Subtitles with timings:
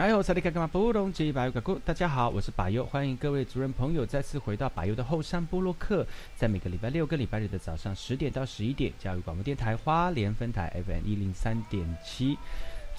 [0.00, 0.06] 大
[1.92, 12.38] 家好，我是巴优，欢迎各位族人朋友再次回到巴优的后山部落克，在每个礼拜六跟礼拜日的早上十点到十一点，加入广播电台花莲分台 FM 一零三点七。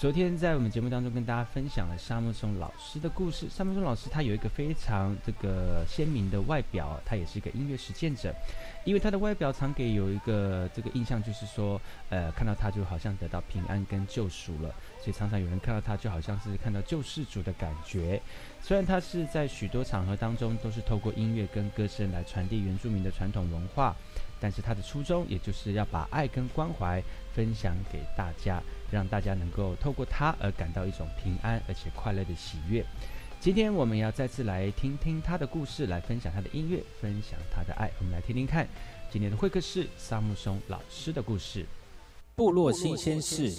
[0.02, 3.48] 昨天在我们节目当中跟大家分享了沙木松老师的故事。
[3.48, 8.34] 沙木松老师他有一个非常这个鲜明的外表，他也是一个音乐实践者。
[8.84, 11.80] 因为他的外表常给有一个这个印象，就是说，
[12.10, 18.20] 呃，看到他就好像得到平安跟救赎了，所以常常有人看到他就好像是看到救世主的感觉。
[18.60, 23.94] 虽然他是在许多场合当中都是透过音乐跟歌声来传递原住民的传统文化，
[24.40, 27.00] 但是他的初衷也就是要把爱跟关怀
[27.32, 28.60] 分享给大家，
[28.92, 32.84] 让大家能够透过他而感到一种平安而且快乐的喜悦。
[33.40, 37.90] 今天我们要再次来听听他的故事，来分享他的音乐，分享他的爱。
[37.98, 38.68] 我们来听听看，
[39.10, 41.66] 今天的会客室，萨木松老师的故事，
[42.36, 43.50] 部落新鲜事。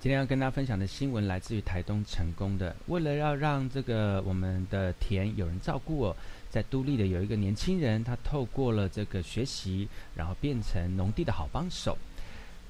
[0.00, 6.16] 今天要跟大家分享的新闻来自于台东成功的，为了要让这个我们的田有人照顾哦。
[6.48, 11.98] 在都立的有一个年轻人，他透过了这个学习，然后变成农地的好帮手。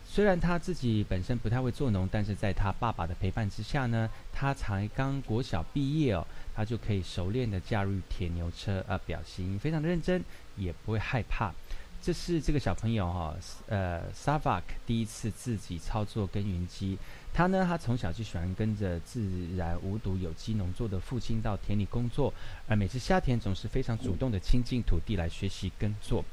[0.04, 10.20] 虽然他自己本身不太会做农，但是在他爸爸的陪伴之下呢，他才刚国小毕业哦，他就可以熟练的驾驭铁牛车，呃，表情非常的认真，
[10.56, 11.54] 也不会害怕。
[12.02, 13.36] 这是这个小朋友哈，
[13.68, 16.98] 呃，Savak 第一次自己操作耕耘机。
[17.32, 22.32] 他呢，他从小就喜欢跟着自然无毒有机农作的父亲到田里工作，
[22.66, 26.24] 而每次夏天总是非常主动的亲近土地来学习耕作。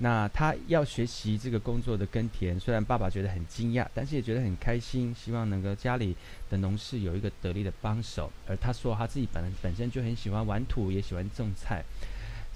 [0.00, 6.16] 那他要学习这个工作的耕田，虽然爸爸觉得很惊讶，但是也觉得很开心，希望能够家里
[6.48, 8.30] 的农事有一个得力的帮手。
[8.46, 11.84] 而他说他自己本本身就很喜欢玩土，也喜欢种菜。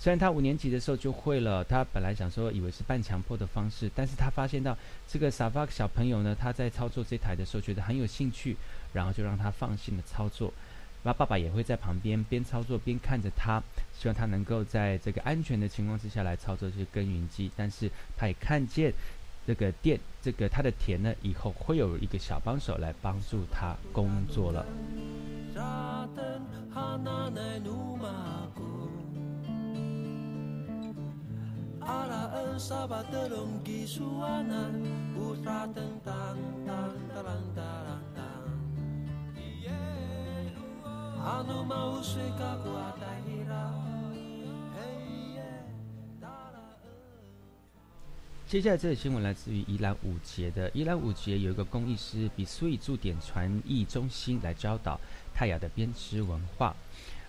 [0.02, 4.76] 虽然他五年级的时候就会了，他本来想说以为是半强迫的方式，但是他发现到
[5.06, 8.56] 这个萨巴小朋友呢，他在操作这台的时候觉得很有兴趣，
[8.92, 10.52] 然后就让他放心的操作。
[11.04, 13.62] 那爸爸也会在旁边边操作边看着他，
[13.96, 17.48] 希望他能够在这个安全的情况之下来操作这些耕耘机。
[17.56, 18.92] 但是他也看见
[19.46, 24.66] 这个电，这个他的田呢，以后会有一个小帮手来帮助他工作了。
[48.46, 55.00] 接下来这个新闻来自于宜兰五节的宜兰五节有一个工艺师比苏以驻点传艺中心来教导
[55.34, 56.76] 泰雅的编织文化。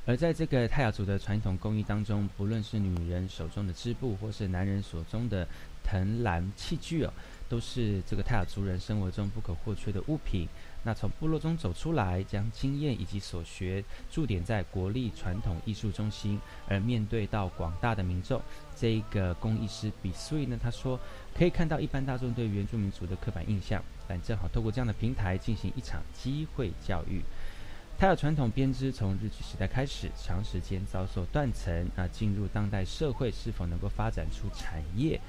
[0.06, 5.48] 而在这个泰雅族的传统工艺当中，不论是女人手中的织布，或是男人手中的
[5.82, 7.14] 藤篮器具哦，
[7.48, 10.46] 都是这个泰雅族人生活中不可或缺的物品。
[10.86, 18.42] 那从部落中走出来，将经验以及所学驻点在国立传统艺术中心，而面对到广大的民众，
[18.76, 21.00] 这一个工艺师比所以呢，他说
[21.34, 27.22] 可以看到一般大众对原住民族的刻板印象，但正好透过这样的平台进行一场机会教育。
[27.98, 31.90] 泰雅传统编织从日据时代开始，长时间遭受断层。
[31.96, 35.20] 那进入当代社会，是否能够发展出产业？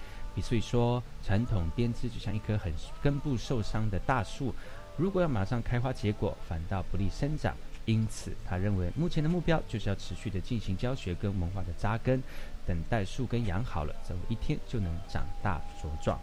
[0.43, 4.53] 所以说，传统编织就像一棵很根部受伤的大树，
[4.97, 7.55] 如果要马上开花结果，反倒不利生长。
[7.85, 12.21] 因此，他认为目前的目标就是要持续的进行教学跟文化的扎根，
[12.67, 16.19] 等待树根养好了，总有一天就能长大茁壮。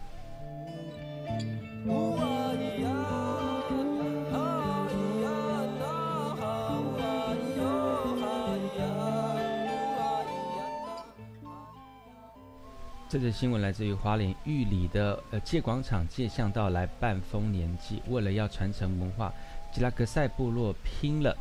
[13.12, 19.34] 这则新闻来自于花莲玉里的呃借广场借巷道来办丰年祭，为了要传承文化，
[19.70, 21.38] 吉拉格塞部落拼了。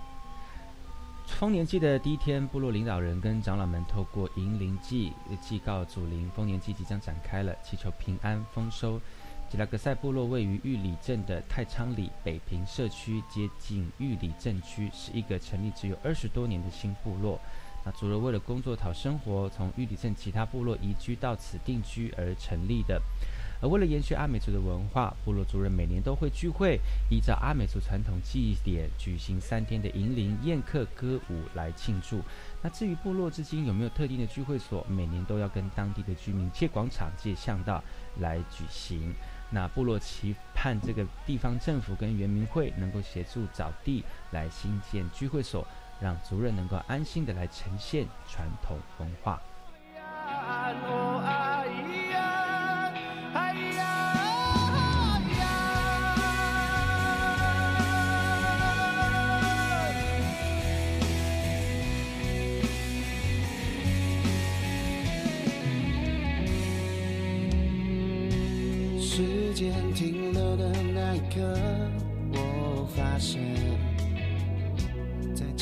[1.26, 9.00] 丰年祭的第一天，部落领导人跟长老们透过迎灵祭祭告祖灵，丰年祭即将展开了，祈求平安丰收。
[9.49, 17.38] 吉拉格塞部落位于玉里镇的太仓里北平社区，接近玉里镇区，是一个成立只有二十多年的新部落。
[17.85, 23.00] 那族人为了工作讨生活，从玉里镇其他部落移居到此定居而成立的。
[23.62, 26.81] 而为了延续阿美族的文化，部落族人每年都会聚会，
[27.11, 32.23] 依照阿美族传统祭典举行三天的迎灵宴客歌舞来庆祝。
[32.62, 37.85] 那至于部落至今有没有特定的聚会所，每年都要跟当地的居民借广场、借巷道
[38.19, 39.15] 来举行。
[39.50, 45.67] 那部落期盼这个地方政府跟原民会能够协助找地来新建聚会所。
[46.00, 49.41] 让族人能够安心的来呈现传统文化。
[68.99, 71.55] 时间停留的那一刻，
[72.32, 73.90] 我发现。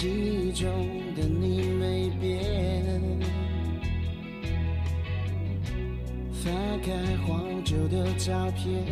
[0.00, 0.70] 记忆中
[1.16, 3.00] 的你没变，
[6.32, 8.86] 翻开黄旧的照片，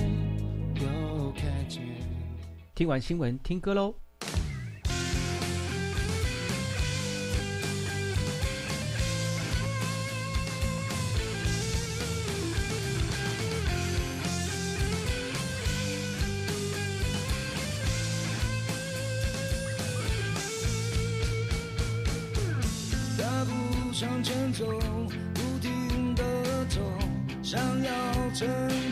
[0.75, 1.81] 又看见。
[2.75, 3.95] 听完新闻，听歌喽。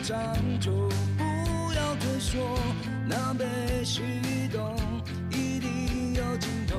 [0.05, 0.15] 上
[0.59, 0.71] 就
[1.17, 2.39] 不要退缩。
[3.07, 3.43] 那被
[3.83, 4.03] 许
[4.53, 4.77] 东
[5.31, 6.77] 一定有尽头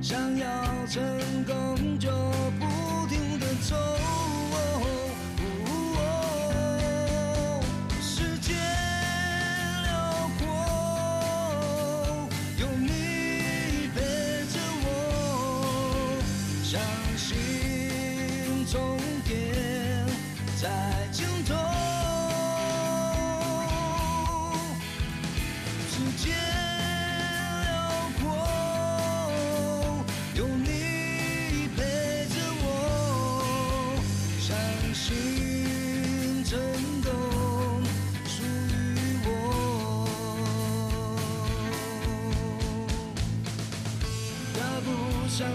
[0.00, 0.46] 想要
[0.86, 1.02] 成
[1.44, 2.08] 功就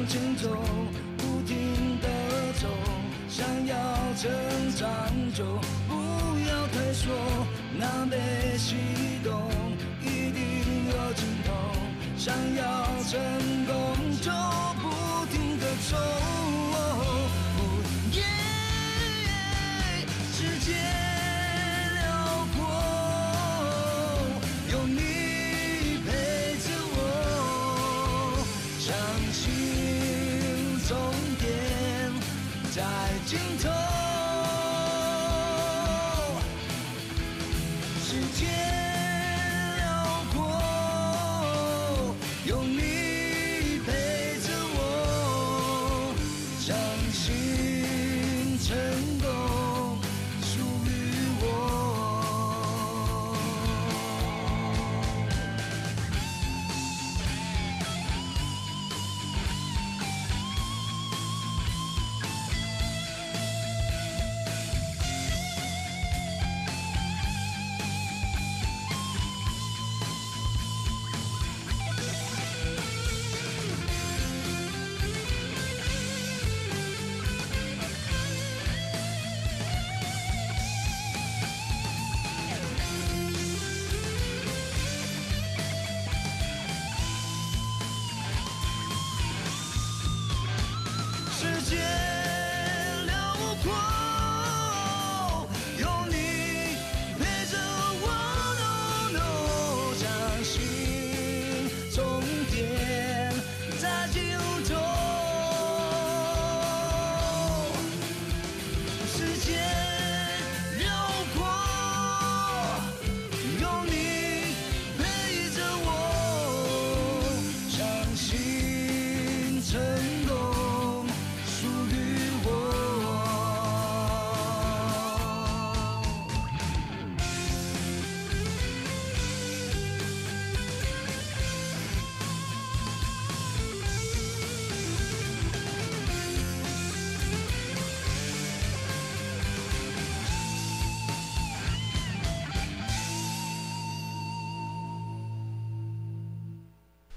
[0.09, 0.49] 行走，
[1.17, 2.07] 不停的
[2.59, 2.67] 走，
[3.29, 3.75] 想要
[4.15, 4.27] 成
[4.75, 4.89] 长
[5.35, 5.45] 就
[5.87, 5.93] 不
[6.49, 7.11] 要退缩，
[7.77, 8.17] 南北
[8.57, 8.75] 西
[9.23, 9.39] 东，
[10.01, 11.53] 一定有尽头，
[12.17, 13.19] 想要成
[13.67, 13.88] 功。
[32.79, 32.85] 在
[33.25, 34.08] 尽头。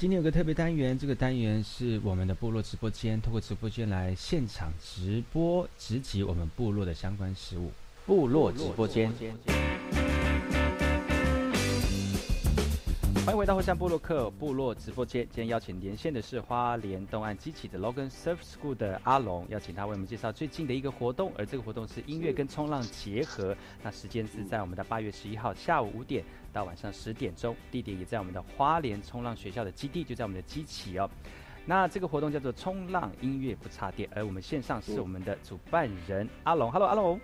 [0.03, 7.71] 今天有个特别单元，这个单元是我们的部落直播间，通过直播间来现场直播直击我们部落的相关事务。
[8.05, 9.13] 部落直播间。
[13.25, 15.23] 欢迎回到火山部落克部落直播间。
[15.31, 23.57] 今天邀请连线的是花莲东岸激起的 Logan Surf School 的阿龙，邀请他为我们介绍最近的一个活动，而这个活动是音乐跟冲浪结合。
[23.81, 31.09] 那时间是在我们的八月十一号下午五点到晚上十点钟，地点也在我们的花莲冲浪学校的基地，就在我们的基起哦。
[31.65, 36.73] 那这个活动叫做冲浪音乐不插电，而我们线上是我们的主办人阿龙。
[36.73, 37.21] Hello，阿龙。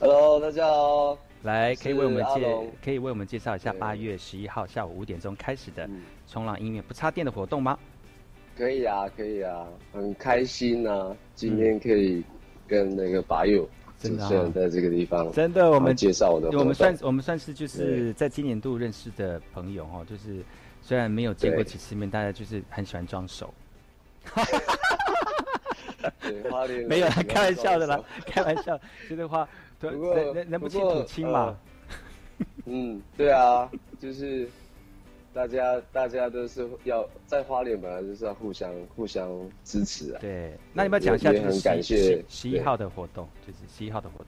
[0.00, 1.16] Hello，大家好。
[1.42, 7.78] 来，可以为我们介可以为我们介绍一下八月十一号下午五点钟开始的嗯，冲浪音乐不插电的活动吗？
[8.56, 12.22] 可以啊，可以啊，很开心啊，今天可以
[12.68, 13.62] 跟那个拔友
[13.98, 14.28] 主真的啊。
[14.28, 20.44] 持人在这个地方，真的，我们介绍我的，我们算我们算是就是在今年度认识的朋友哦，就是
[20.82, 21.72] 虽然没有见过对。
[21.72, 23.52] 几次面，大家就是很喜欢装熟。
[26.86, 28.78] 没有啦，开玩笑的啦开玩笑。
[29.08, 29.48] 这的话，
[29.80, 31.46] 对，不过人人人不亲不过土亲嘛。
[31.46, 31.56] 呃
[32.66, 34.48] 嗯，对啊，就是
[35.32, 39.28] 大家大家都是要在花莲本来就是要互相互相
[39.64, 44.26] 支持啊，对，那你要不要讲一下也很就是感谢十一号的活动，就是十一号的活动。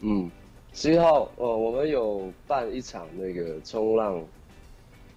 [0.00, 0.30] 嗯，
[0.72, 4.22] 十一号，呃，我们有办一场那个冲浪，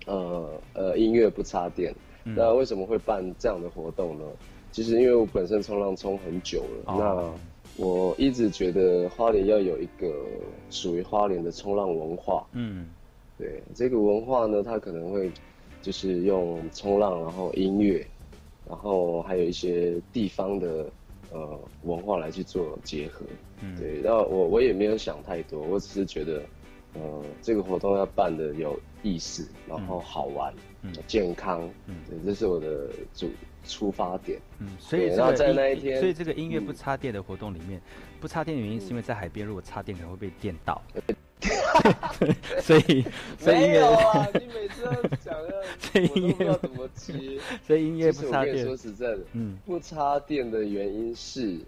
[0.06, 1.94] 呃呃，音乐不插电。
[2.26, 4.26] 嗯那为什么会办这样的活动呢？
[4.72, 10.14] 其实因为我本身冲浪冲很久了，哦那我一直觉得花莲要有一个
[10.70, 12.46] 属于花莲的冲浪文化。
[12.54, 12.88] 嗯
[13.38, 15.32] 对这个文化呢，它可能会
[15.82, 18.06] 就是用冲浪，然后音乐，
[18.68, 20.86] 然后还有一些地方的
[21.32, 23.26] 呃文化来去做结合。
[23.64, 26.42] 嗯，对，那我我也没有想太多，我只是觉得，
[26.96, 30.94] 呃，这个活动要办的有意思，然后好玩，嗯。
[31.08, 31.96] 健康，嗯。
[32.10, 33.30] 对，这是我的主
[33.66, 34.40] 出发点。
[34.60, 37.82] 嗯，所以对然后这个在那一天所以这个音乐不嗯插电的活动里面，
[38.20, 40.82] 不插电的原因是因为在海边，如果插电可能会被电到，
[42.62, 43.06] 所以
[43.40, 47.40] 所以音乐啊， 你每次都讲的，所以音乐我都不知道怎么接。
[47.66, 49.58] 所以音乐其不插电实我跟你说，实在的，嗯。
[49.66, 51.60] 不插电的原因是，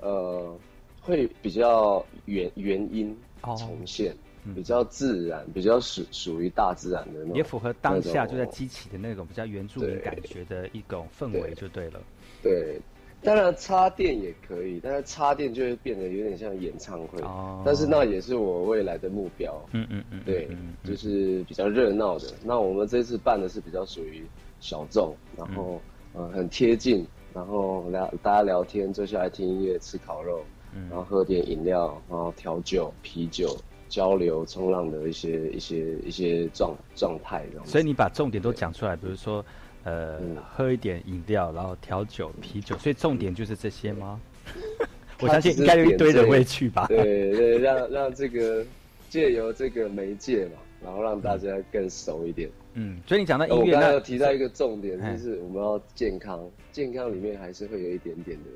[0.00, 0.56] 呃，
[1.00, 3.54] 会比较原原音哦。
[3.58, 4.18] 重现，嗯
[4.54, 7.36] 比较自然，比较属属于大自然的那种。
[7.36, 12.00] 也符合当下就在激起的那种比较原住民感觉的一种氛围就对了。
[12.42, 12.80] 对，
[13.22, 17.20] 当然插电也可以，但是插电就会变得有点像演唱会。
[17.22, 19.60] 哦但是那也是我未来的目标。
[19.72, 20.48] 嗯嗯嗯，对，
[20.84, 22.26] 就是比较热闹的。
[22.44, 24.24] 那我们这次办的是比较属于
[24.60, 25.80] 小众，然后、
[26.14, 30.42] 嗯呃很贴近，然后聊大家聊天，坐下来听音乐，吃烤肉，
[30.74, 33.54] 嗯然后喝点饮料，然后调酒、啤酒，
[33.88, 37.66] 交流冲浪的一些一些一些状状态这样。
[37.66, 39.44] 所以你把重点都讲出来，比如说，
[39.84, 44.20] 呃，嗯喝一点饮料，然后调酒、啤酒，所以重点就是这些吗？
[45.20, 46.86] 我相信应该有一堆人会去吧。
[46.88, 48.64] 对对，让让这个
[49.08, 50.52] 借由这个媒介嘛，
[50.84, 52.50] 然后让大家更熟一点。
[52.74, 58.50] 嗯，所以你讲到音乐，那我刚才那有提到一个重点，哎就是我们要健康，健康里面还是会有一点点的，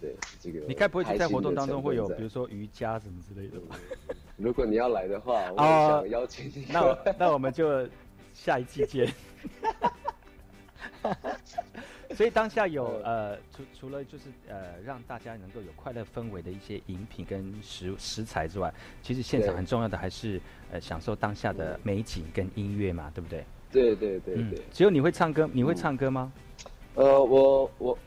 [0.00, 0.60] 对这个。
[0.66, 3.76] 你该不会就在活动当中会有，比如说瑜伽什么之类的吧？
[4.36, 6.66] 如果你要来的话，我想邀请你。
[6.70, 7.88] 那我那我们就
[8.32, 9.12] 下一季见。
[12.14, 20.40] 所以当下有呃，除除了就是呃，让大家能够有快乐氛围的一些饮品跟食食材之外，其实现场很重要的还是
[20.72, 23.44] 呃，享受当下的美景跟音乐嘛，对不对？
[23.70, 26.32] 对对对嗯对，，只有你会唱歌，你会嗯唱歌吗？
[26.96, 27.98] 呃，我我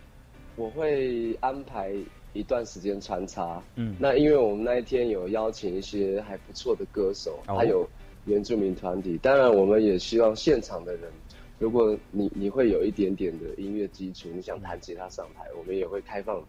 [0.56, 1.94] 我会安排
[2.34, 3.62] 一段时间穿插。
[3.76, 7.88] 嗯，那因为我们那一天有邀请一些还不错的歌手，哦还有
[8.26, 9.18] 原住民团体。
[9.18, 11.12] 当然，我们也希望现场的人，
[11.60, 16.44] 如果你你会有一点点的音乐基础，你想弹吉他上台，我们也会开放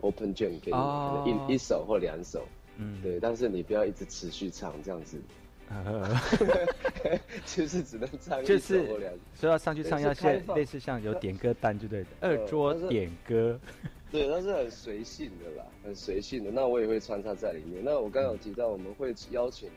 [0.00, 2.42] open jam 给你，哦可能一一首或两首。
[2.76, 5.24] 嗯，对，但是你不要一直持续唱，这样子呃，
[7.46, 9.12] 就是只能唱一首就是或两。
[9.34, 13.58] 所以要上去唱，对要是开放现类似像有点歌单，就对了， 二呃桌点歌。
[14.10, 16.50] 对，它是很随性的啦，很随性的。
[16.50, 17.80] 那我也会穿插在里面。
[17.84, 19.68] 那我刚刚有提到，我们会邀请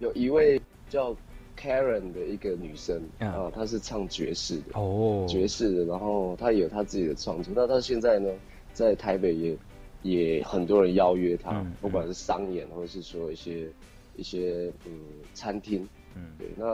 [0.00, 1.14] 有一位叫
[1.56, 7.52] Karen 的一个女生嗯啊，她是唱爵士的，哦，爵士的，然后她有她自己的创作。
[7.54, 8.28] 那她现在呢，
[8.72, 9.56] 在台北也
[10.02, 13.68] 也很多人邀约她，嗯不管是商演或者是说一些
[14.16, 14.92] 一些嗯
[15.34, 16.32] 餐厅，嗯。
[16.38, 16.66] 对，那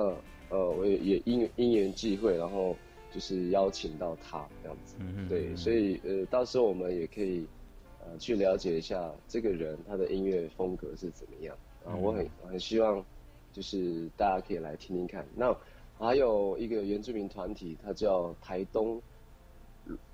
[0.51, 2.77] 呃我也也因因缘际会，然后
[3.11, 4.97] 就是邀请到他这样子。
[5.01, 7.47] 嗯对，所以呃，到时候我们也可以
[8.05, 11.57] 呃去了解一下这个人他的音乐风格是怎么样。
[11.85, 11.95] 啊。
[11.95, 13.05] 嗯我很很希望
[13.53, 15.27] 就是大家可以来听听看。
[15.35, 15.55] 那
[15.99, 19.01] 还有一个原住民团体，他叫台东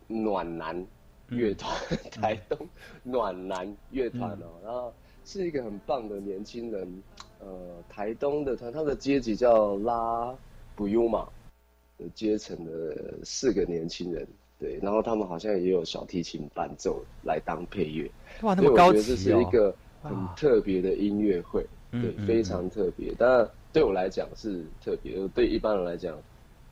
[0.07, 0.87] 暖男
[1.29, 1.75] 乐团，
[2.11, 2.69] 台东
[3.03, 4.93] 暖男乐团哦，然后
[5.29, 6.89] 是一个很棒的年轻人，
[7.39, 7.47] 呃，
[7.87, 10.35] 台东的团，他的阶级叫拉
[10.75, 11.29] 布尤马
[11.99, 14.27] 的阶层的四个年轻人，
[14.59, 19.51] 对，然后他们好像也有小提琴伴奏来当配乐，哇，那么高级我觉得这是一哦！
[19.53, 23.13] 个很特别的音乐会，对，嗯嗯非常特别。
[23.13, 26.19] 当然对我来讲是特别，对一般人来讲，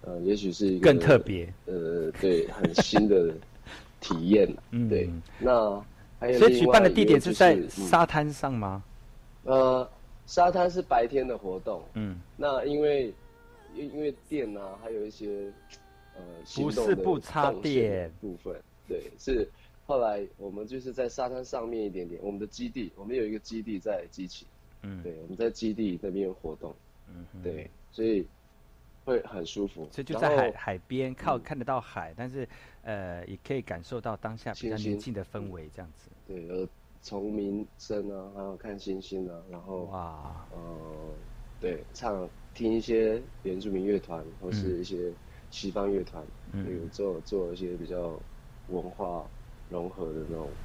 [0.01, 1.53] 呃，也许是一个更特，别。
[1.67, 3.35] 呃，对，很新的
[4.01, 4.49] 体验。
[4.71, 5.85] 嗯对，那
[6.39, 8.83] 所以举办的地点是在沙滩上吗？
[9.45, 9.89] 呃，
[10.27, 13.15] 沙滩是白天的活动，嗯，那因为
[13.75, 15.53] 因因为电啊，还有一些
[16.17, 16.23] 呃
[16.57, 18.11] 不是不插电。
[18.21, 19.49] 部分，对，是
[19.87, 24.47] 后来我们就是在沙滩上面一点点，我们的基地，我们有一个基地在基奇，
[24.83, 25.03] 嗯。
[25.03, 26.75] 对，我们在基地那边活动，
[27.09, 28.27] 嗯对，所以
[29.05, 31.43] 会很舒服，所以就在海海边靠嗯。
[31.43, 32.49] 看得到海，但是
[32.87, 36.11] 呃也可以感受到当下比较宁静的氛围，这样子。
[36.25, 36.69] 对，呃
[37.03, 41.19] 虫鸣声啊，还有看星星啊，然后哇，呃，
[41.59, 45.15] 对，唱听一些原住民乐团或是一些
[45.51, 46.65] 西方乐团，嗯。
[46.81, 48.25] 有做做一些比较
[48.67, 49.31] 文化
[49.69, 50.57] 融合的那种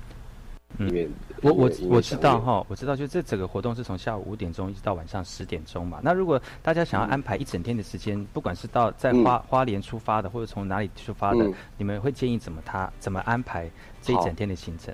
[0.77, 1.09] 嗯。
[1.41, 5.99] 我我我知道，哈，我知道，就这整个活动是从下午五点钟一直到晚上十点钟嘛。
[6.03, 13.67] 那如果大家想要安排一整天的时间，不管是到在花、花莲出发的，或者从哪里出发的，嗯你们会建议怎么他怎么安排
[14.03, 14.93] 这一整天的行程？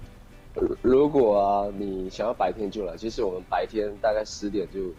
[0.55, 4.89] 如如果啊，你想要白天就来，其实我们白天大概十点就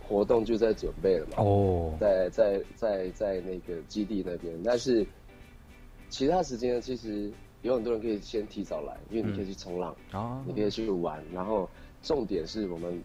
[0.00, 1.42] 活动就在准备了嘛。
[1.42, 5.04] 哦，在在在在那个基地那边，但是
[6.08, 7.30] 其他时间，其实
[7.62, 11.68] 有很多人可以先提早来，因为你可以去冲浪，哦，你可以去玩，然后
[12.02, 13.02] 重点是我们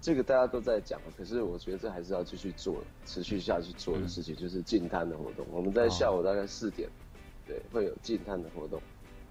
[0.00, 5.46] 这个大家都在讲，可是我觉得这还是要继续做，持续下去做的事情，就是进滩的活动。
[5.50, 6.88] 我们在下午大概四点，
[7.46, 8.80] 对，会有进滩的活动。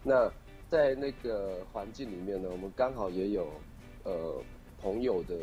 [0.04, 0.32] 那
[0.70, 3.48] 在那个环境里面呢，我们刚好也有
[4.04, 4.42] 呃
[4.82, 5.36] 朋友的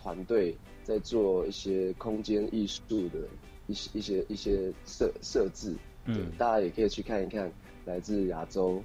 [0.00, 3.18] 团队在做一些空间艺术的
[3.66, 6.32] 一些一些一些设设置，对，嗯。
[6.38, 7.50] 大家也可以去看一看
[7.86, 8.82] 来自亚洲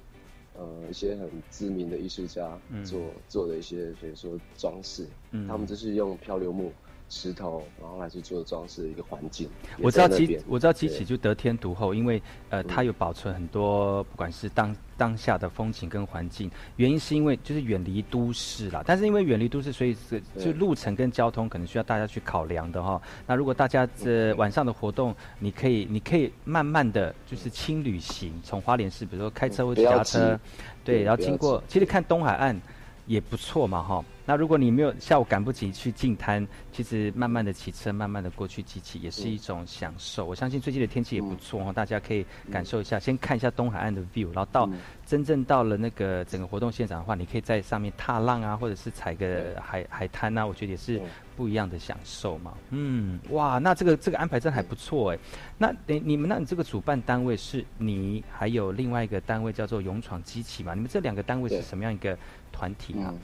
[0.54, 2.84] 呃一些很知名的艺术家嗯。
[2.84, 5.46] 做、做的一些，比如说装饰，嗯。
[5.46, 6.72] 他们就是用漂流木、
[7.08, 9.48] 石头，然后来去做装饰的一个环境。
[9.80, 23.00] 我知道基在那边我知道基对奇就得天独厚，因为呃，它有保存很多不管是当当下的风景跟环境，原因是因为就是远离都市啦，但是因为远离都市，所以是就路程跟交通可能需要大家去考量的哈。
[23.26, 30.38] 那如果大家这晚上的活动，你可以你可以慢慢的就是轻旅行，从花莲市，比如说开车或者骑车，
[30.84, 32.60] 对，然后经过其实看东海岸。
[33.08, 34.04] 也不错嘛哈。
[34.28, 40.26] 那如果你没有下午赶不及去进滩，其实慢慢的骑车，慢慢的过去机器，也是一种享受。
[40.26, 44.74] 我相信最近的天气也不错哦，大家可以感受一下，先看一下东海岸的 view，然后到嗯
[45.06, 51.00] 真正到了那个整个活动现场的话，你可以在上面踏浪啊，或者是踩个海海滩啊，我觉得也是
[51.34, 52.52] 不一样的享受嘛。
[52.68, 55.18] 嗯，哇，那这个这个安排真的还不错哎。
[55.56, 60.74] 那你你们那你这个主办单位是你，还有另外一个单位叫做勇闯机器嘛？
[60.74, 62.14] 你们这两个单位是什么样一个
[62.52, 63.08] 团体啊？
[63.08, 63.18] 嗯，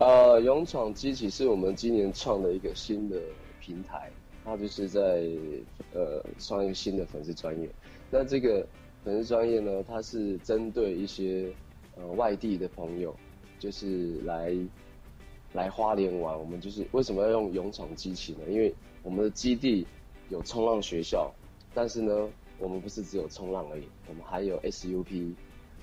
[0.00, 3.20] 呃，勇闯机器是我们今年创的一个新的
[3.60, 4.10] 平台，
[4.42, 5.28] 它就是在
[5.92, 7.68] 呃创一个新的粉丝专业。
[8.10, 8.66] 那这个
[9.04, 11.52] 粉丝专业呢，它是针对一些
[11.96, 13.14] 呃外地的朋友，
[13.58, 14.56] 就是来
[15.52, 16.38] 来花莲玩。
[16.38, 18.40] 我们就是为什么要用勇闯机器呢？
[18.48, 19.86] 因为我们的基地
[20.30, 21.30] 有冲浪学校，
[21.74, 22.26] 但是呢，
[22.58, 25.34] 我们不是只有冲浪而已，我们还有 SUP，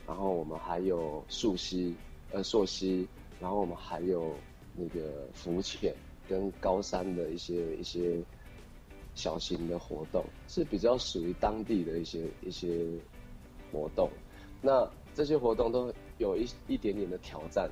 [0.07, 1.93] 然后我们还有溯溪，
[2.31, 3.07] 呃溯溪，
[3.39, 4.33] 然后我们还有
[4.75, 5.93] 那个浮潜
[6.27, 8.21] 跟高山的一些一些
[9.15, 12.85] 小型的活动，是比较属于当地的一些一些
[13.71, 14.09] 活动。
[14.61, 17.69] 那这些活动都有一一点点的挑战，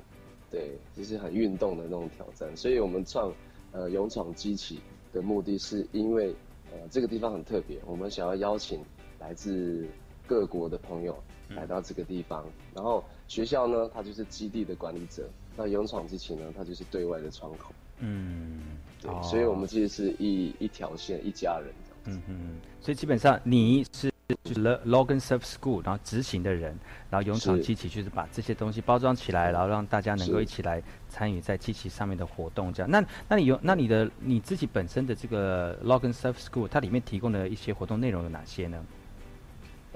[0.50, 2.56] 对，就是很运动的那种挑战。
[2.56, 3.32] 所以我们创
[3.72, 4.80] 呃勇闯机器
[5.12, 6.34] 的目的是因为
[6.72, 8.80] 呃这个地方很特别，我们想要邀请
[9.18, 9.86] 来自
[10.26, 11.16] 各国的朋友
[11.50, 17.72] 来到这个地方，然后学校呢，它就是基地的管理者，那勇闯机器呢，它就是对外的窗口。
[17.98, 18.60] 嗯，
[19.00, 21.72] 对，哦所以我们其实是一一条线一家人
[22.04, 22.26] 这样子。
[22.28, 24.12] 嗯嗯，所以基本上你是
[24.44, 26.76] 就是 Lo- Logan Surf School，然后执行的人，
[27.08, 32.72] 然后勇闯机器就是把这些东西包装起来，然后让大家能够一起来参与在机器上面的活动。
[32.72, 38.84] 这样，那那你有那你的你自己本身的这个 Logan Surf School，它里面提供的一些活动内容有哪些呢？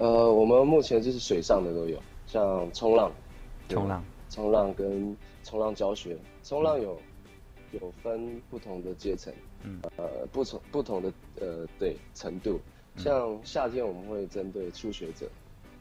[0.01, 3.13] 呃，我们目前就是水上的都有，像冲浪、
[3.69, 6.99] 冲浪，冲浪跟冲浪教学，冲浪有
[7.73, 9.31] 有分不同的阶层，
[9.63, 12.59] 嗯呃不同不同的呃对程度，
[12.97, 15.29] 像夏天我们会针对初学者，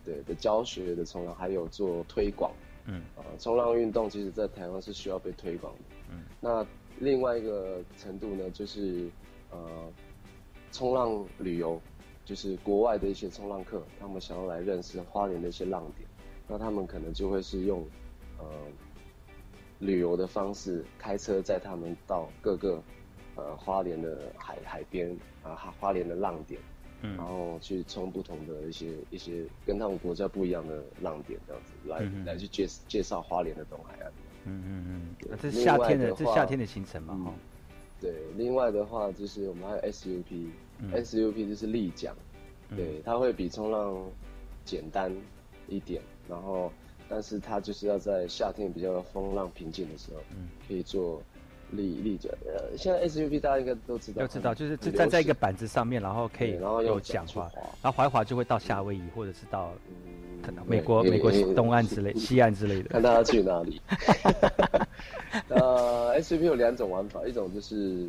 [0.03, 2.51] 对的教学的冲浪，还有做推广。
[2.91, 5.95] 嗯啊，冲浪运动其实在台湾是需要被推广的。
[6.11, 6.65] 嗯，那
[6.99, 9.07] 另外一个程度呢，就是
[9.51, 9.59] 呃，
[10.73, 11.79] 冲浪旅游，
[12.29, 16.07] 就是国外的一些冲浪客，他们想要来认识花莲的一些浪点，
[16.47, 17.83] 那他们可能就会是用
[18.37, 18.45] 呃
[19.79, 22.83] 旅游的方式，开车载他们到各个
[23.35, 25.09] 呃花莲的海海边
[25.41, 26.61] 啊，花花莲的浪点。
[27.01, 34.11] 嗯然后去冲不同的一些一些跟他们国家不一样的浪点，这样子来、嗯来去介介绍花莲的东海岸。
[34.43, 37.33] 嗯嗯嗯，对那这是夏天的这夏天的行程嘛，嗯哈，
[38.01, 40.49] 对，另外的话就是我们还有 SUP，SUP、
[40.81, 42.13] 嗯 SUP 就是立桨，
[42.69, 43.95] 嗯对，它会比冲浪
[44.65, 45.11] 简单
[45.67, 46.71] 一点，然后
[47.07, 51.21] 但是它就是要在夏天比较风浪平静的时候，嗯可以做
[51.71, 52.31] 立立桨。
[52.45, 57.49] 呃，现在 SUP 大家应该都知道，都知道就是就站在一个板子上面，然后可以然后有用桨滑，
[57.81, 62.89] 然后滑一滑就会到夏威夷或者是到嗯可能美国美国东岸之类、 西岸之类的。
[62.89, 63.81] 看大家去哪里。
[65.49, 68.07] 呃，SUP 有两种玩法，一种就是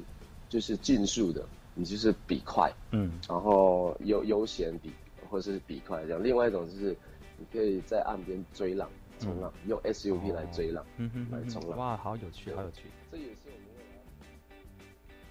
[0.48, 1.44] 就是竞速的，
[1.80, 4.92] 你就是比快，嗯然后悠悠闲比
[5.30, 6.94] 或者是比快这样；另外一种就是
[7.38, 8.86] 你可以在岸边追浪、
[9.18, 10.84] 冲浪，用 SUP 来追浪。
[11.30, 12.82] 来冲浪哇，好有趣，好有趣。
[13.10, 14.02] 这也是我们未来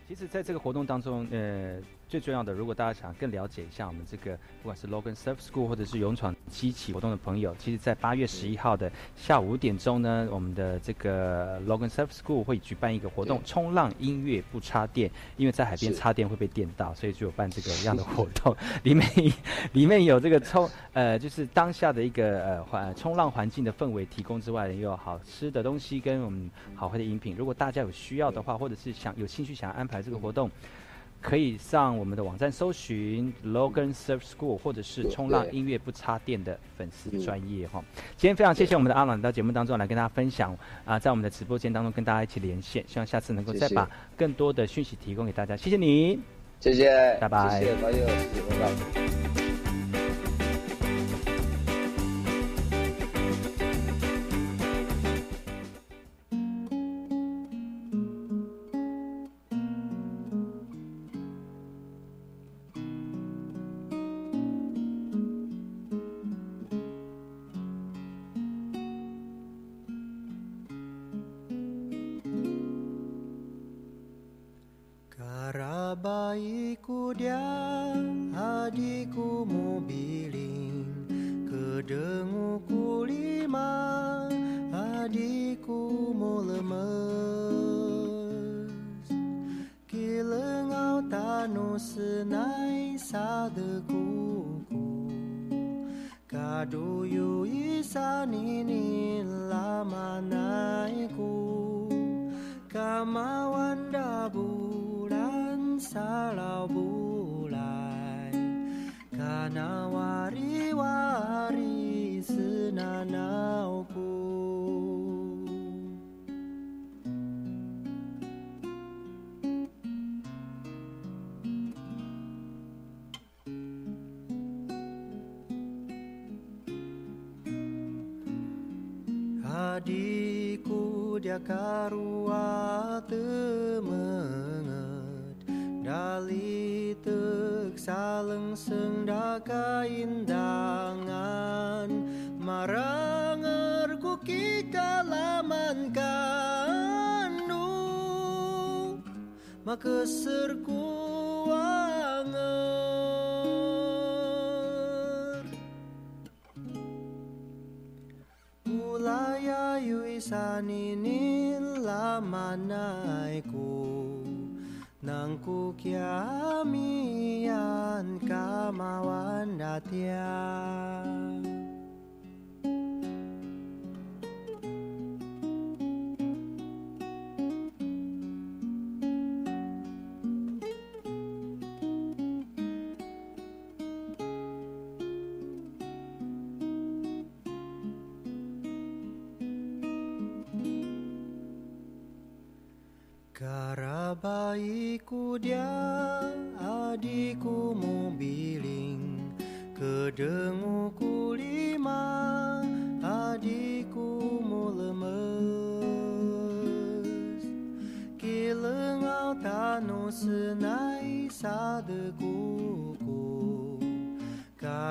[0.08, 18.56] 其实，在这个活动当中，呃，最重要的，如果大家想更了解一下我们这个，不管是 Logan Surf School 或者是勇闯七起活动的朋友，其实，在八月十一号的下午五点钟呢，我们的这个 Logan Surf School 会举办一个活动，冲浪音乐不插电，因为在海边插电会被电到，所以就有办这个样的活动。
[18.82, 19.08] 里面
[19.74, 27.36] 里面有这个冲 呃，就是当下的一个呃环冲浪环境的氛围提供之外，也有好吃的东西跟我们好喝的饮品。
[27.38, 30.50] 如果大家有需要的话，或者是想有兴趣想要安排这个活动。
[31.22, 37.84] 可以上我们的网站搜寻 Logan Surf School，或者是冲浪音乐不插电的粉丝嗯专业哈。
[38.16, 45.56] 今天非常谢谢我们的阿朗到节目当中来跟大家分享啊，在我们的直播间当中跟大家一起连线，希望下次能够再把更多的讯息提供给大家。
[45.58, 46.20] 谢谢你。
[46.60, 48.58] 谢谢，拜拜谢谢，拜拜，谢谢，拜
[49.36, 49.39] 拜。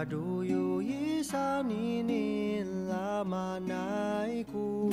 [0.08, 4.88] duyu yisani nila manaiku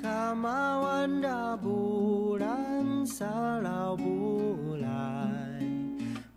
[0.00, 5.68] kamawan da bulan salau bulai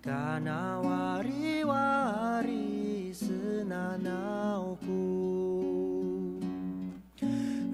[0.04, 5.02] kana wari wari senanauku.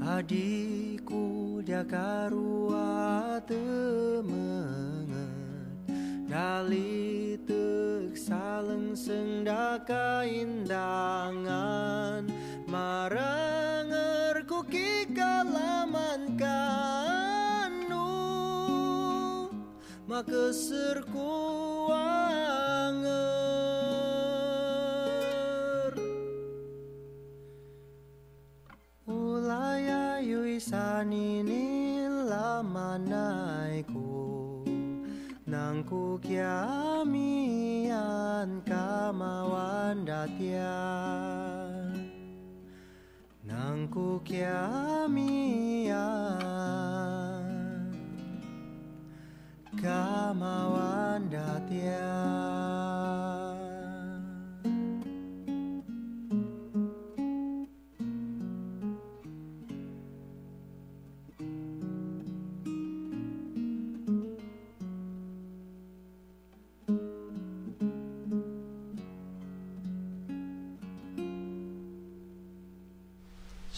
[0.10, 5.18] Adikku jakarua temengat
[6.30, 7.99] dalite
[8.30, 9.82] Saleng senda
[10.22, 12.30] indangan
[12.70, 18.14] Marang erku kikalaman kanu.
[20.06, 21.90] Makesir kuanger
[29.10, 34.06] Ulaya yuisanini lamanaiku
[35.50, 36.89] Nangku kiai
[38.40, 40.72] kamu kamawan datya
[43.44, 46.08] Nangku Kamu,
[49.76, 52.16] Kamawan datya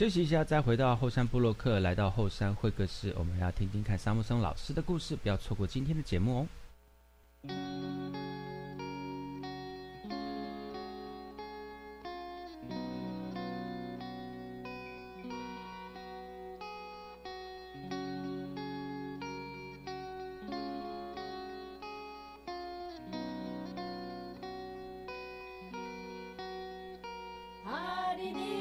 [0.02, 6.48] 休息一下，再回到后山部落客，来到后山会客室，我们要听听看沙木松老师的故事，不要错过今天的节目哦。
[27.64, 28.61] Adinita,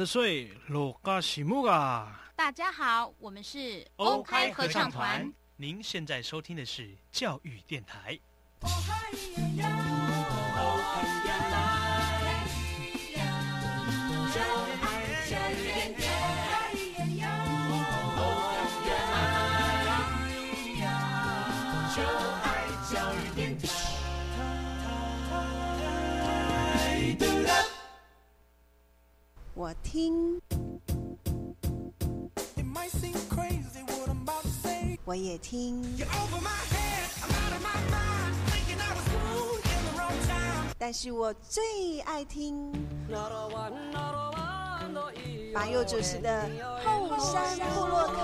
[0.00, 2.24] 的水，罗嘎西木啊！
[2.34, 5.30] 大家好，我们是欧开合唱团。
[5.56, 8.18] 您现在收听的是教育电台。
[8.62, 8.68] 我
[35.20, 35.82] 也听，
[40.78, 42.72] 但是我最爱听。
[45.52, 46.48] 马佑主持的
[46.84, 48.14] 《后山部落客》。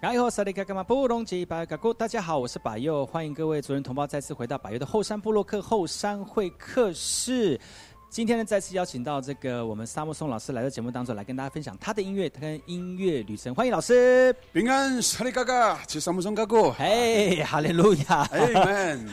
[0.00, 7.60] 然后萨利卡干嘛布隆吉巴嘎古，大家好，我是百佑，欢迎各位族人同胞再次回到百佑的后山部落客后山会客室。
[8.08, 13.52] 今天呢，再次邀请到这个我们沙漠松老师来到节目当中，来跟大家分享他的音乐跟音乐旅程。
[13.52, 19.08] 欢迎老师，平安，萨利嘎嘎，去沙漠松嘎古，嘿，哈利路亚，哎们。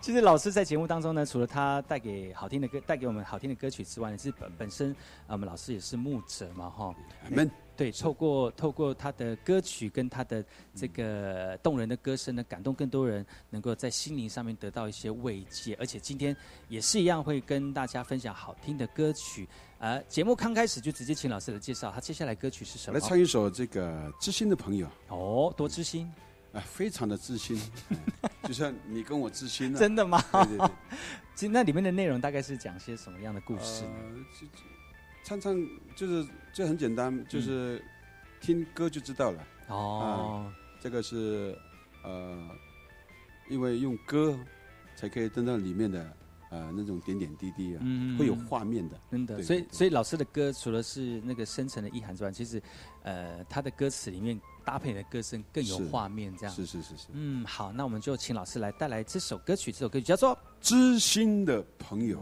[0.00, 4.92] 其实老师在节目当中呢，除了他带给好听的歌，带给我们好听的歌曲之外呢，是本本身
[5.26, 6.94] 啊，我们老师也是牧者嘛，哈，
[7.28, 7.50] 们。
[7.80, 15.74] 对，透过透过他的歌曲跟他的这个动人的歌声呢，感动更多人，能够在心灵上面得到一些慰藉。
[15.80, 16.36] 而且今天
[16.68, 19.48] 也是一样，会跟大家分享好听的歌曲。
[19.78, 22.98] 呃，节目刚开始就直接请老师来介绍，他接下来歌曲是什么？
[22.98, 24.86] 来唱一首这个知心的朋友。
[25.08, 26.06] 哦，多知心
[26.52, 27.58] 啊，非常的知心，
[28.44, 29.78] 就像你跟我知心了。
[29.78, 30.22] 真的吗？
[30.32, 30.70] 对对对。
[31.34, 33.90] 其实 那里面的内容大概是讲些什么样的故事呢？
[35.22, 35.54] 唱唱
[35.94, 37.82] 就是就很简单，就是
[38.40, 39.46] 听歌就知道了。
[39.68, 41.56] 哦，这个是
[42.02, 42.48] 呃，
[43.48, 44.36] 因为用歌
[44.96, 46.12] 才可以登到里面的
[46.50, 47.82] 呃那种点点滴滴啊，
[48.18, 48.98] 会有画面的。
[49.10, 52.60] 真的，所以所以老师的歌除了是那个深层的意涵之外，其实
[53.02, 56.54] 呃他的歌词里面搭配的歌声更有画面，这样。
[56.54, 57.06] 是是是是。
[57.12, 62.18] 嗯，好，那我们就请老师来带来这首歌曲，这首歌曲叫做《知心的朋友》。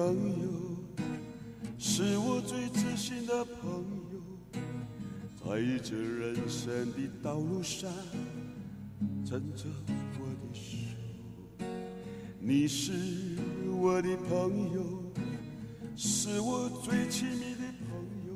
[0.00, 0.48] 朋友，
[1.76, 4.18] 是我最知心的朋友，
[5.36, 7.92] 在这人生的道路上，
[9.26, 9.66] 牵着
[10.18, 10.78] 我的手。
[12.38, 12.92] 你是
[13.78, 15.12] 我的朋友，
[15.94, 18.32] 是我最亲密的朋友，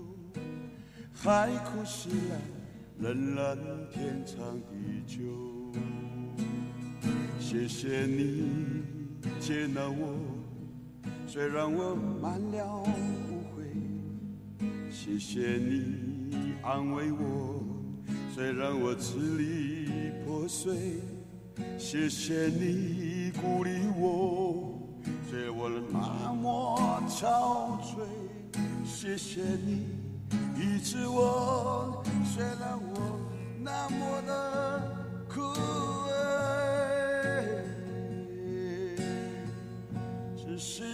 [1.14, 3.56] 海枯石烂，仍然
[3.90, 5.72] 天长地久。
[7.40, 8.44] 谢谢你。
[9.40, 10.18] 接纳我，
[11.34, 12.84] 虽然我满了误
[13.50, 13.64] 会。
[14.88, 17.60] 谢谢你安慰我，
[18.32, 21.00] 虽然我支离破碎。
[21.76, 24.78] 谢谢你鼓励我，
[25.28, 28.06] 虽然我那么憔悴。
[28.84, 29.88] 谢谢你
[30.56, 33.18] 医治我，虽然我
[33.60, 34.96] 那么的
[35.28, 35.40] 枯
[36.06, 36.12] 萎，
[40.36, 40.84] 只是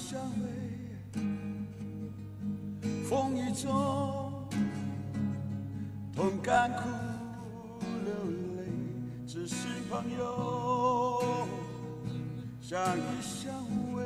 [0.00, 0.46] 相偎，
[3.08, 4.48] 风雨中
[6.14, 6.88] 同甘苦
[8.04, 8.12] 流
[8.56, 8.64] 泪。
[9.26, 11.46] 知心朋友，
[12.60, 13.54] 相依相
[13.94, 14.02] 偎，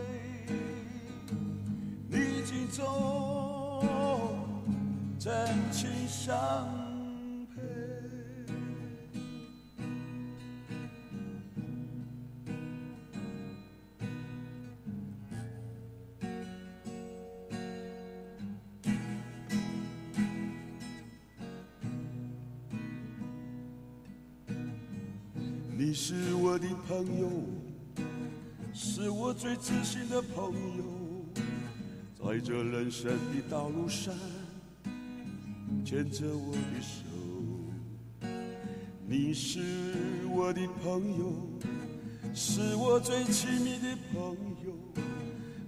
[2.10, 2.84] 逆境中
[5.18, 5.32] 真
[5.70, 6.83] 情相。
[27.04, 27.28] 朋友，
[28.72, 30.84] 是我最知心的朋友，
[32.18, 34.14] 在这人生的道路上，
[35.84, 37.04] 牵着我的手。
[39.06, 39.60] 你是
[40.30, 41.46] 我的朋友，
[42.34, 44.34] 是我最亲密的朋
[44.64, 44.72] 友，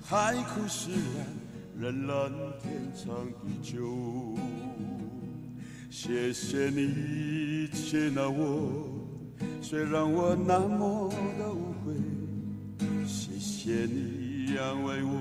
[0.03, 2.33] 海枯石烂，人蓝
[2.63, 4.39] 天长地久。
[5.91, 8.96] 谢谢你接纳我，
[9.69, 11.93] 虽然我那么的无悔。
[13.05, 15.19] 谢谢你安慰我，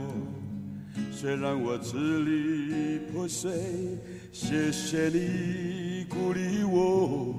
[1.11, 3.51] 虽然我支离破碎。
[4.31, 7.33] 谢谢你鼓励我，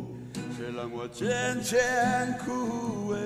[0.57, 3.17] 虽然我渐渐枯萎。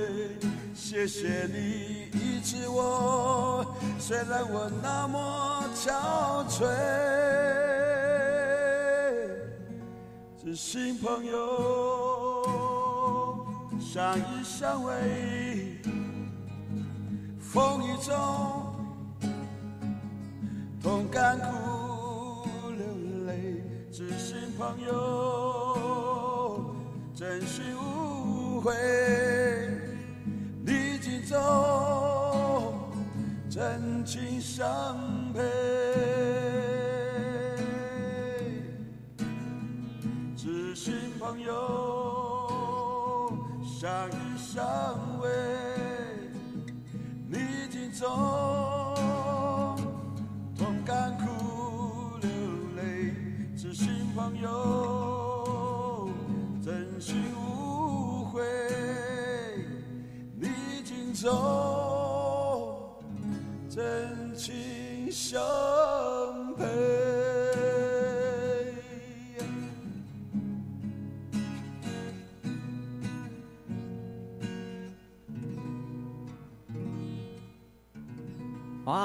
[0.75, 3.65] 谢谢你医治我，
[3.99, 6.67] 虽然我那么憔悴。
[10.45, 12.00] 知心朋友，
[13.93, 14.93] 相依相偎，
[17.41, 18.15] 风雨中
[20.81, 22.87] 同甘苦流
[23.27, 23.61] 泪。
[23.91, 26.73] 知心朋友，
[27.17, 28.73] 真心无悔，
[30.65, 31.37] 逆境中
[33.51, 34.97] 真情相
[35.35, 35.41] 陪。
[40.37, 42.10] 知心朋友，
[43.81, 44.63] 相依相
[45.23, 45.27] 偎，
[47.31, 47.39] 逆
[47.71, 48.07] 境中
[50.55, 52.29] 同甘苦流
[52.77, 53.15] 泪。
[53.57, 56.11] 知心朋友，
[56.63, 58.43] 真心无悔，
[60.39, 61.33] 逆境中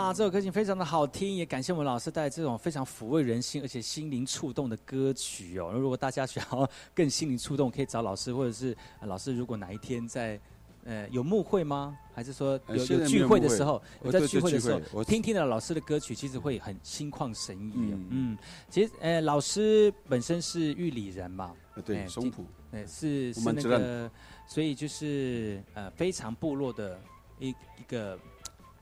[0.06, 5.72] 哇，这首歌曲非常的好听，也感谢我们老师带来这种非常抚慰人心而且心灵触动的歌曲哦。
[5.74, 10.40] 如果大家想要更心灵触动，可以找老师，或者是、呃老师如果哪一天在
[10.84, 11.98] 呃有幕会吗？
[12.14, 17.98] 还是说呃有有聚会会的时候，有在聚会的时候听听了老师的歌曲，其实会很心旷神怡哦。
[17.98, 18.38] 嗯嗯，
[18.70, 24.12] 其实呃老师本身是玉里人嘛，呃对哎松浦呃是是那个，
[24.46, 27.02] 所以就是呃非常部落的
[27.40, 28.20] 一一个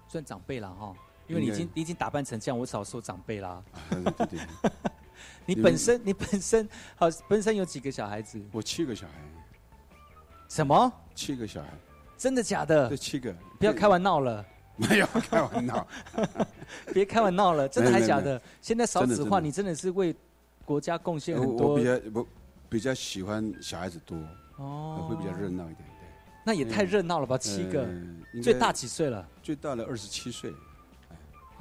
[0.10, 0.94] 算长辈了哈。
[1.28, 3.64] 因为你已经你已经打扮成这样，我少说长辈啦。
[3.90, 4.40] 对对对，
[5.46, 8.42] 你本身你本身好本身有几个小孩子？
[8.52, 9.14] 我七个小孩，
[10.50, 10.92] 什么？
[11.16, 11.70] 七个小孩，
[12.18, 12.88] 真的假的？
[12.90, 14.46] 对，七个，不要开玩闹了，
[14.76, 15.88] 没有开玩闹，
[16.94, 18.42] 别开玩闹了，真的还假的？
[18.62, 20.16] 现在少子化，你真的是为
[20.66, 21.84] 国家贡献我很多我比。
[21.84, 22.28] 较我
[22.70, 24.18] 比较喜欢小孩子多，
[24.58, 25.88] 哦会比较热闹一点。
[26.46, 27.38] 那也太热闹了吧？
[27.38, 27.88] 七个
[28.42, 29.26] 最大几岁了？
[29.42, 30.52] 最大的二十七岁，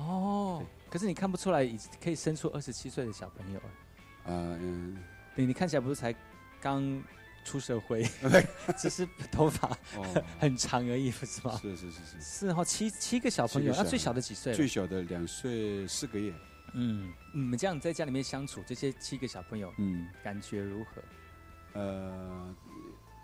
[0.03, 3.59] 哦，可是你看不出来，已可以生出二十七岁的小朋友。
[3.61, 4.57] 啊。
[4.61, 4.97] 嗯，
[5.35, 6.15] 对你看起来不是才
[6.61, 7.03] 刚
[7.45, 8.07] 出社会，
[8.79, 10.25] 只是头发哦。
[10.39, 11.59] 很长而已，不是吗？
[11.63, 14.53] 是是是是，是哦，七七个小朋友，那最小的几岁？
[14.55, 16.33] 最小的两岁四个月，
[16.75, 21.03] 嗯，你们这样在家里面相处，这些七个小朋友，嗯，感觉如何？
[21.75, 22.55] 呃，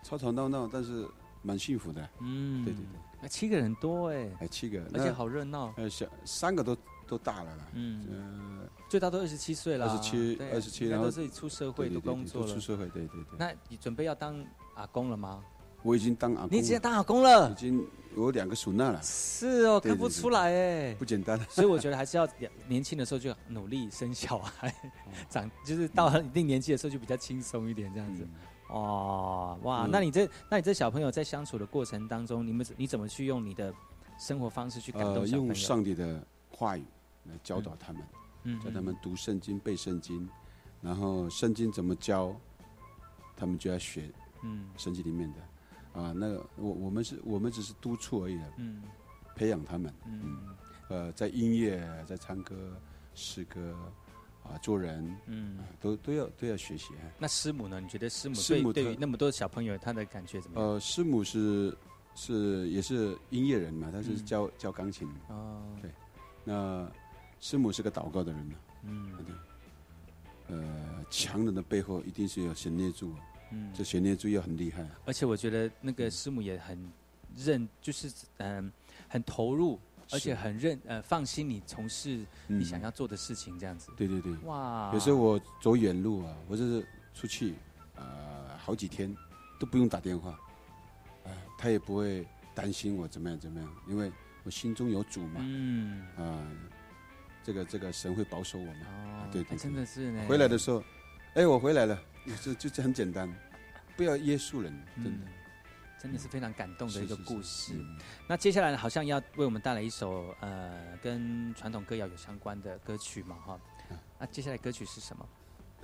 [0.02, 1.06] 吵吵闹闹，但是
[1.42, 2.08] 蛮幸福的。
[2.20, 5.72] 嗯，对对对，那七个人多哎，哎，七个，而且好热闹。
[5.76, 8.06] 呃，小三个都都大了啦，嗯。
[8.10, 13.36] 呃，最大都二十七岁了，二十七二十七，然后应该都是出社会都工作了，都出社会，对对对。
[13.38, 14.42] 那你准备要当
[14.74, 15.42] 阿公了吗？
[15.82, 17.50] 我已经当阿公了，你已经当阿公了？
[17.50, 21.38] 已经有两个孙娜了，是哦，看不出来哎，不简单。
[21.48, 22.26] 所以我觉得还是要
[22.66, 24.74] 年轻的时候就努力生小孩，
[25.28, 28.26] 长 就是到了一定年纪的时候就比较轻松一点这样子。
[28.68, 29.90] 哦，哇，嗯。
[29.90, 33.72] 那你这那你这小朋友在相处的过程当中，你们你怎么去用你的
[34.18, 35.54] 生活方式去感动小朋友？
[35.54, 36.84] 上帝的话语
[37.24, 38.02] 来教导他们，
[38.44, 40.28] 嗯教他们读圣经、背圣经，
[40.80, 42.34] 然后圣经怎么教，
[43.36, 44.10] 他们就要学，
[44.42, 44.68] 嗯。
[44.76, 46.00] 圣经里面的。
[46.00, 48.82] 啊，那个我我们是我们只是督促而已，嗯。
[49.34, 50.20] 培养他们，嗯。
[50.24, 50.56] 嗯，
[50.88, 52.54] 呃，在音乐、在唱歌、
[53.14, 53.74] 诗歌
[54.50, 56.94] 啊，做人，嗯啊，都都要都要学习。
[56.94, 57.80] 啊那师母呢？
[57.80, 58.36] 你觉得师母
[58.72, 60.70] 对对于那么多小朋友，他的感觉怎么样？
[60.70, 61.76] 呃，师母是
[62.14, 65.08] 是也是音乐人嘛，他是嗯教、教钢琴。
[65.28, 65.90] 哦，对，
[66.44, 66.90] 那
[67.40, 69.34] 师母是个祷告的人呢，嗯对。
[70.56, 73.14] 呃，强人的背后一定是有神捏住，
[73.52, 74.88] 嗯这神捏住要很厉害。
[75.04, 76.90] 而且我觉得那个师母也很
[77.36, 78.72] 认，就是嗯、
[79.08, 79.78] 很投入，
[80.12, 83.90] 而且很认呃放心你从事你嗯想要做的事情，这样子。
[83.96, 87.54] 对对对，哇有时候我走远路啊，我就是出去，
[87.96, 89.14] 呃，好几天
[89.58, 90.30] 都不用打电话，
[91.24, 94.10] 啊、他也不会担心我怎么样怎么样，因为
[94.44, 95.40] 我心中有主嘛。
[95.40, 96.42] 嗯，啊，
[97.44, 98.86] 这个这个神会保守我嘛。
[98.86, 100.24] 哦对对对真的是呢。
[100.26, 100.82] 回来的时候，
[101.34, 102.00] 哎，我回来了，
[102.42, 103.30] 就就就很简单，
[103.96, 105.10] 不要约束人，真的。
[105.10, 105.32] 嗯
[106.00, 107.72] 真的是非常感动的一个是是是故事。
[107.74, 113.60] 嗯那接下来好像要为我们带来一首呃跟传统歌谣有相关的歌曲嘛哈。
[114.18, 115.26] 那接下来歌曲是什么？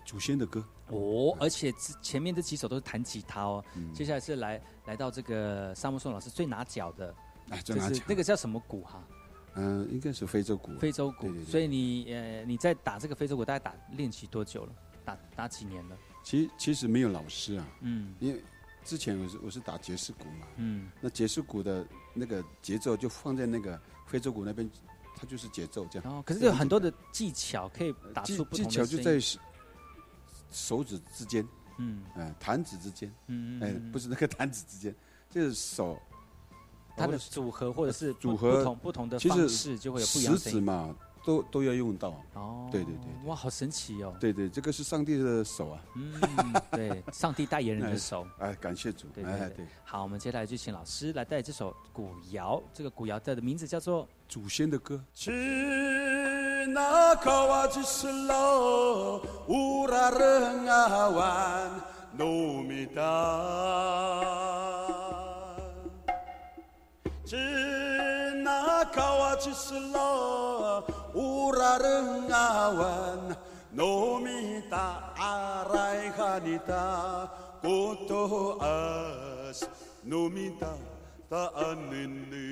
[0.05, 3.65] 祖先的歌哦，而且之前面这几首都是弹吉他哦。
[3.75, 7.15] 嗯接下来是来来到这个沙漠松老师最拿脚的，
[7.49, 9.03] 哎最拿脚就是那个叫什么鼓哈？
[9.55, 10.77] 嗯，应该是非洲鼓。
[10.79, 11.45] 非洲鼓对对。
[11.45, 14.73] 对所以你呃你在打这个非洲鼓大概打练习多久了？
[15.05, 15.97] 打打几年了？
[16.23, 18.43] 其其实没有老师啊，嗯因为
[18.85, 20.91] 之前我是我是打爵士鼓嘛，嗯。
[21.01, 24.71] 那爵士鼓的那个节奏就放在那个非洲鼓那边，
[25.17, 26.13] 它就是节奏这样。
[26.13, 29.39] 哦，可是有很多的技巧可以打技出不同的技巧就在手
[30.51, 31.47] 手指之间，
[31.79, 32.03] 嗯。
[32.15, 34.95] 呃，弹指之间，嗯嗯哎嗯，不是那个弹指之间，
[35.31, 35.99] 就是手。
[36.97, 40.95] 它的组合或者是组合不同不同的方式就会有不一样指嘛，
[41.25, 42.21] 都都要用到。
[42.35, 44.13] 哦对对对哇，好神奇哦！
[44.19, 45.81] 对对，这个是上帝的手啊。
[45.95, 46.21] 嗯，
[46.73, 48.27] 对，上帝代言人的手。
[48.41, 49.07] 哎，感谢主。
[49.15, 49.67] 对哎对对。
[49.85, 55.01] 好，我们接下来就请老师来带来这首古谣，这个古谣的名字叫做《祖先的歌》。
[56.65, 61.71] Chinakawajislaw urarengawan
[62.19, 63.15] numita
[71.15, 73.39] Chinakawajislaw urarengawan
[73.71, 77.31] numita aray hanita
[77.63, 79.63] koto as
[80.03, 80.75] numita
[81.31, 82.51] taanini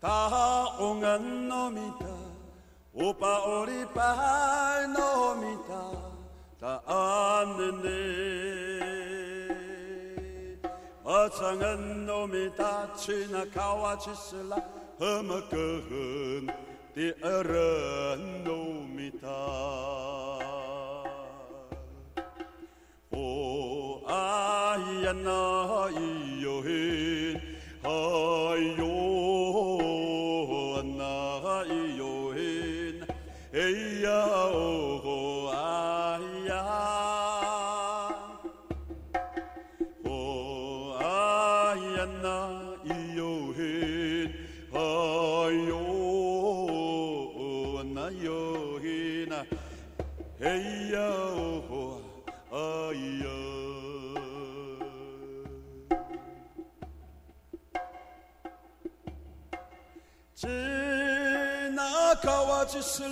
[0.00, 2.16] taongan nomita
[2.96, 4.10] upa oripa
[4.88, 5.84] nomita
[6.56, 8.00] taanene
[11.08, 16.50] acangan nomita china kawachisla hamakan
[16.90, 19.46] di aran nomita
[23.14, 23.26] o
[24.10, 25.42] ayana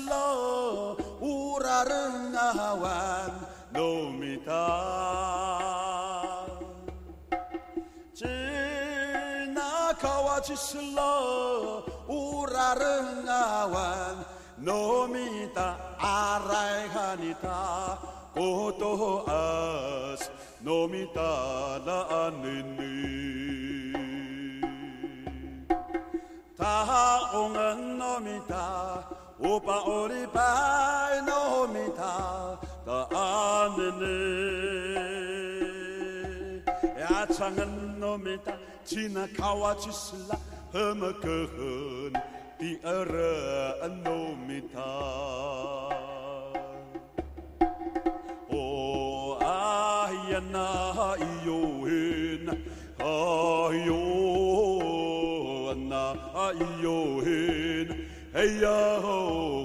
[0.04, 3.32] love urareng awan
[3.72, 4.68] domita.
[8.16, 9.56] Cinakawa
[10.44, 11.16] cislo
[12.08, 14.20] urareng awan
[14.60, 17.96] nomita arai hanita
[18.36, 20.28] koto as
[20.60, 23.16] nomita la anini.
[26.56, 26.84] Ta
[27.76, 29.15] no mita.
[29.40, 32.56] Upa oripai nomita
[32.86, 34.16] taanene
[37.00, 38.54] yacangan nomita
[38.88, 40.36] china kawachisla
[40.72, 42.14] hemekehen
[42.58, 44.92] di era nomita
[48.48, 50.68] o ayana
[51.20, 52.48] iyohin
[53.04, 54.04] ayo
[55.76, 56.04] na
[56.48, 57.15] ayohin
[58.36, 59.55] hey yo.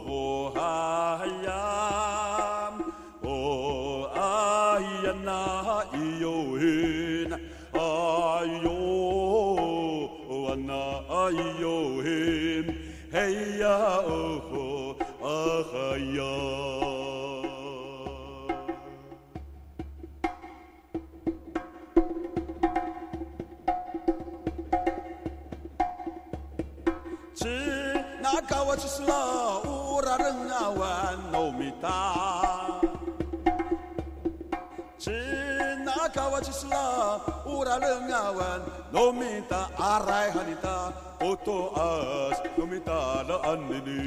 [37.71, 38.59] kalangawan
[38.91, 40.91] Nomita aray hanita
[41.23, 44.03] Otoas Nomita laan nini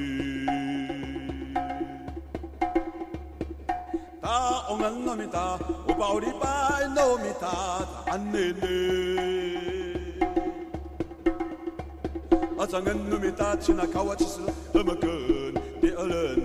[4.21, 5.57] Ta ongan nomita
[5.89, 7.57] Upauripay nomita
[8.13, 8.81] Taan anini
[12.61, 16.44] Atangan nomita Chinakawa chisla Hamakan Di alan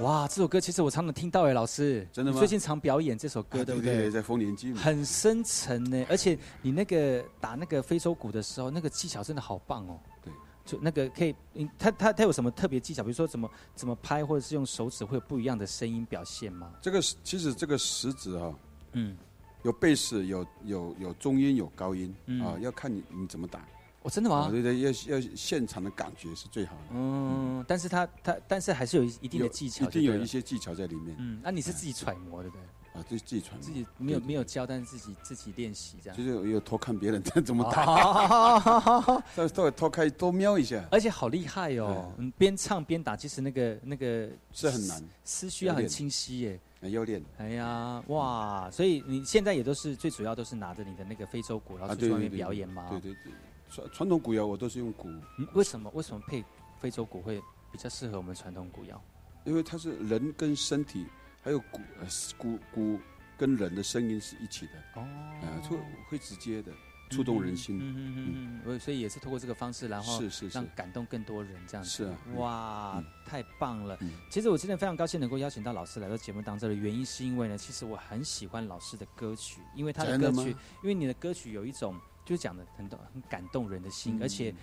[0.00, 2.38] 哇，这首歌其实我常常听到哎，老师，真的吗？
[2.38, 3.96] 最近常表演这首歌，啊对不对？
[3.96, 10.00] 对在丰年祭很深沉呢，而且你那个打那个非洲鼓的时候，那个技巧真的好棒哦。
[10.24, 10.32] 对，
[10.64, 13.02] 就那个可以，嗯他他他有什么特别技巧？
[13.02, 16.72] 比如说怎么怎么拍，或者是用手指会有不一样的声音表现吗？
[16.80, 18.54] 这个其实这个食指哈、
[18.92, 19.16] 嗯，
[19.62, 23.64] 有贝斯，有有有中音，有高音、嗯啊，要看你你怎么打。
[24.02, 26.82] 哦，真的吗啊对对，要要现场的感觉是最好的。
[26.92, 31.14] 嗯，但是他他但是还是有一定的技巧一定有一些技巧在里面。
[31.20, 32.64] 嗯，那、你是自己揣摩对不对？
[32.92, 36.16] 啊，自己自己传，自己没有没有教，但是自己自己练习这样。
[36.16, 40.84] 就是有有偷看别人怎么哦打， 到到偷开多瞄一下。
[40.90, 42.12] 而且好厉害哦！
[42.18, 45.06] 嗯，边唱边打，其实那个那个是很难思
[45.48, 46.60] 思绪要很清晰耶。
[46.90, 47.22] 要练。
[47.38, 48.70] 哎呀，哇！
[48.70, 52.88] 所以你现在也都是最主要都是拿着你的那个非洲鼓，然后去外面表演吗？
[52.90, 53.32] 对对对，
[53.70, 55.08] 传传统鼓谣我都是用鼓，
[55.38, 56.44] 嗯，为什么为什么配
[56.80, 59.02] 非洲鼓会比较适合我们传统鼓谣？
[59.44, 61.06] 因为它是人跟身体，
[61.42, 62.06] 还有鼓呃
[62.36, 62.98] 鼓鼓
[63.36, 64.72] 跟人的声音是一起的。
[65.00, 65.06] 哦，
[65.42, 65.76] 呃，会
[66.10, 66.72] 会直接的
[67.12, 67.78] 触动人心。
[67.78, 71.90] 嗯嗯嗯嗯，所以也是通过这个方式，然后是是让感动更多人这样子。
[71.90, 73.98] 是啊哇，太棒了！
[74.30, 81.94] 其实我今天非常高兴能够邀请到老师来到节目当中的原因，是因为呢，其实我很喜欢老师的歌曲，因为他的歌曲，因为你的歌曲有一种
[82.24, 84.54] 就是讲的很多很感动人的心，而且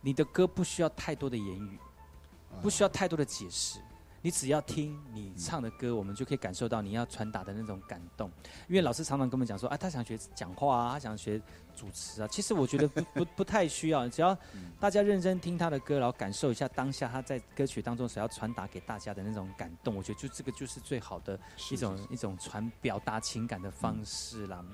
[0.00, 1.78] 你的歌不需要太多的言语，
[2.62, 3.78] 不需要太多的解释。
[4.22, 8.30] 你只要听你唱的歌，我们就可以感受到你要传达的那种感动。
[8.68, 11.40] 因为老师常常跟我们讲说，啊，他想学讲话啊，他想学
[11.74, 12.28] 主持啊。
[12.28, 14.36] 其实我觉得不 不不太需要，只要
[14.78, 21.38] 大家认真听他的歌，然后感受一下当下他在歌曲当中所要传达给大家的那种感动，我觉得就这个就是最好的
[21.70, 24.64] 一种一种传表达情感的方式啦。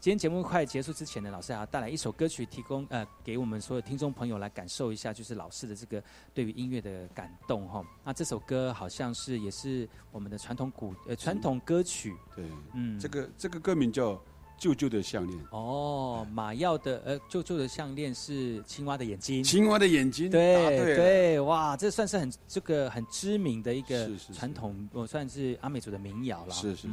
[0.00, 6.00] 今天节目快结束之前呢，老师还要带来一首歌曲，提供呃给我们所有听众朋友来感受一下，就是老师的这个
[6.32, 7.84] 对于音乐的感动哈。
[8.04, 12.44] 那这首歌好像是也是我们的传统古呃传统歌曲，对，
[12.74, 14.12] 嗯，这个这个歌名叫
[14.58, 15.38] 《舅舅的项链》。
[15.50, 26.52] 哦，马耀的呃舅舅的项链是青蛙的眼睛，青蛙的眼睛，对对对，哇，这算是很这个很知名的一个传统，我算是阿美族的民谣了。
[26.52, 26.88] 是是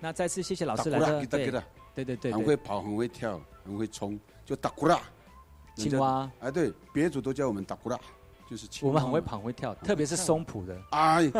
[0.00, 1.38] 那再次谢谢老师来打鼓啦到，
[1.94, 5.00] 对对对对，很会跑，很会跳，很会冲，就打鼓啦。
[5.76, 7.98] 青蛙，哎，对，别组都叫我们打鼓啦，
[8.48, 8.88] 就是青蛙。
[8.88, 10.76] 我们很会跑，很会跳，特别是松浦的。
[10.90, 11.30] 哎，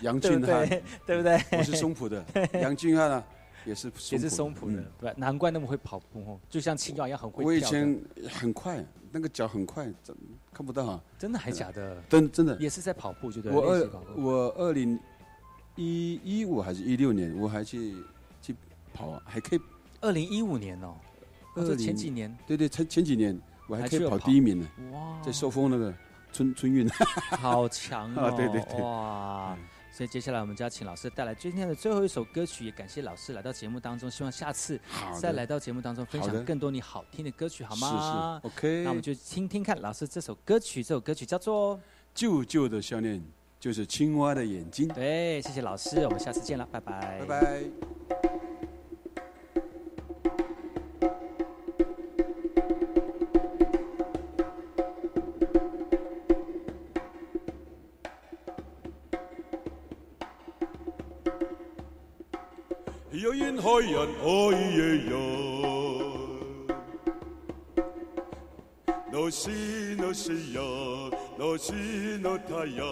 [0.00, 0.68] 杨俊汉。
[1.06, 1.40] 对不对？
[1.52, 2.24] 我是松浦的，
[2.60, 3.24] 杨俊汉啊，
[3.66, 5.14] 也是也是松浦的，对吧？
[5.18, 7.46] 难怪那么会跑步哦，就像青蛙一样很会跳。
[7.46, 8.00] 我以前
[8.30, 10.16] 很快，那个脚很快，怎
[10.52, 11.02] 看不到啊？
[11.18, 12.00] 真的还假的？
[12.08, 13.52] 真真的也是在跑步，就对。
[13.52, 14.98] 我二我二零
[15.74, 17.94] 一一五还是一六年，我还去
[18.40, 18.54] 去
[18.94, 19.60] 跑啊，还可以。
[20.00, 20.94] 二零一五年哦，
[21.54, 22.34] 哦就前几年。
[22.46, 24.68] 对对，前前几年我还可以跑跑第一名呢。
[24.92, 25.92] 哇在寿丰那个
[26.32, 26.88] 春春运。
[27.36, 28.22] 好强哦！
[28.22, 29.58] 啊对对对哇！
[29.96, 34.78] 所以接下来我们就要请老师带来今天的最后一首歌曲，也感谢老师来到节目当中，希望下次
[35.18, 38.38] 再来到节目当中分享更多你好听的歌曲，好吗？
[38.42, 41.78] 是是，OK 那我们就听听看老师这首歌曲，这首歌曲叫做
[42.14, 43.24] 《旧旧的项链
[43.58, 44.86] 就是青蛙的眼睛。
[44.88, 48.35] 对，谢谢老师，我们下次见了，拜拜，拜拜。
[63.26, 64.28] 有烟海人爱
[64.70, 65.10] 夜人，
[69.12, 69.50] 我是
[70.00, 70.60] 我是呀，
[71.36, 71.72] 我是
[72.22, 72.84] 我他呀，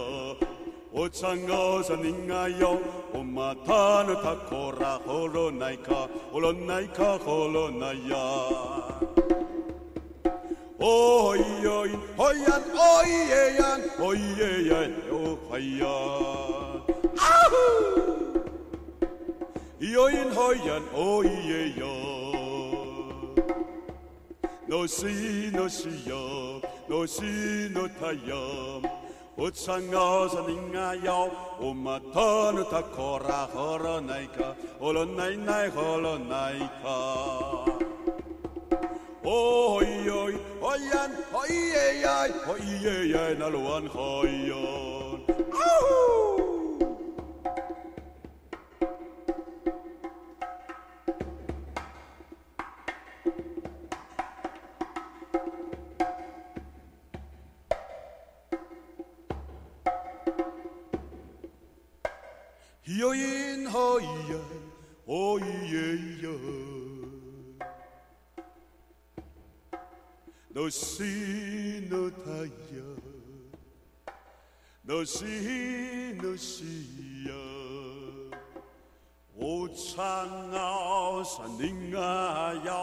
[0.91, 2.77] 我唱歌是你呀哟，
[3.13, 8.17] 我骂他我他可拉可罗奈卡，可罗奈卡可罗奈呀，
[10.79, 10.85] 爱
[11.63, 11.71] 呀
[12.17, 13.63] 爱呀爱夜人，
[13.99, 14.03] 爱
[14.37, 15.85] 夜人哟快呀。
[15.87, 16.64] 哦
[19.85, 21.93] Yo in hoi yan o ye yo
[24.67, 26.59] No si no si yo
[26.89, 28.81] no si no ta yo
[29.37, 31.29] O tsanga sa ninga yo
[31.59, 36.97] o mata no ta kora horo nai ka o lo nai nai holo nai ka
[39.37, 40.33] Oi oi
[40.71, 41.11] oi yan
[41.43, 44.84] oi ye yai oi ye yai na lo an, hoi yo
[75.05, 77.31] 西那西呀，
[79.35, 80.03] 我唱
[80.51, 82.73] 啊山林啊呀，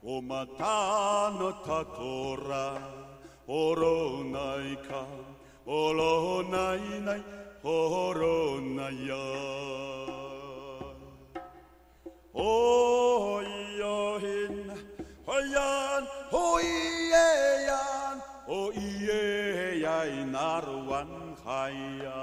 [0.00, 2.76] 我马达那塔托拉，
[3.46, 5.06] 我罗奈卡，
[5.64, 7.20] 我罗奈奈，
[7.62, 9.14] 我罗奈呀，
[12.32, 13.40] 哦
[13.78, 14.72] 哟 hin，
[15.24, 17.78] 哦呀，哦耶呀，
[18.48, 19.39] 哦耶。
[20.00, 21.10] ai nar wan
[21.42, 22.20] khaya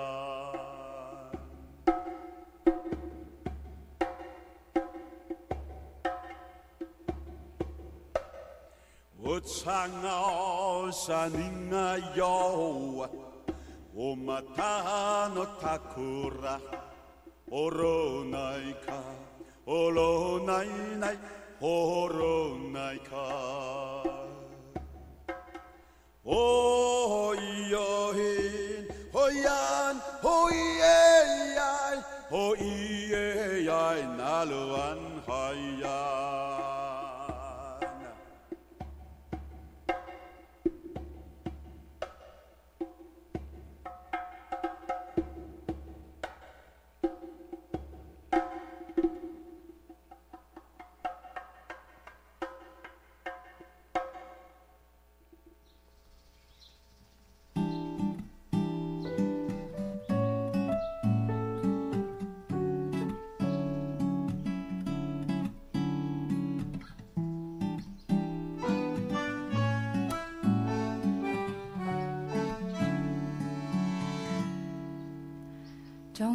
[9.33, 13.07] Utsanga o saninga yoa
[14.05, 16.55] O mata no takura
[17.51, 18.99] Oronai ka
[19.67, 20.71] Oronai
[21.01, 21.17] nai
[21.61, 24.06] Oronai ka
[26.29, 27.33] Oh,
[27.71, 35.55] yo, hin, oh, yan, oh, ye, oh, ho, oh, yai, oh, hai,
[35.85, 36.46] oh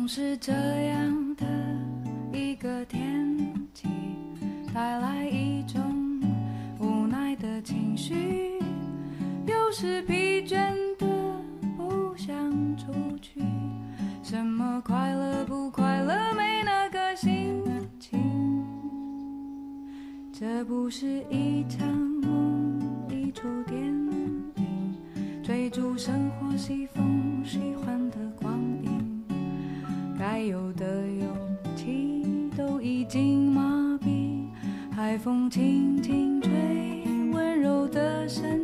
[0.03, 1.47] 总是这样的
[2.33, 3.87] 一个天气，
[4.75, 5.81] 带来一种
[6.81, 8.59] 无奈的情绪，
[9.47, 11.07] 有时疲倦的
[11.77, 12.35] 不想
[12.77, 13.41] 出去，
[14.25, 17.63] 什么快乐不快乐没那个心
[18.01, 18.67] 情，
[20.33, 24.53] 这不是一场梦，一出电影，
[25.45, 28.02] 追逐生活西风喜欢。
[30.49, 31.29] 有的勇
[31.77, 34.45] 气都已经麻痹，
[34.91, 36.51] 海风轻轻吹，
[37.33, 38.62] 温柔的声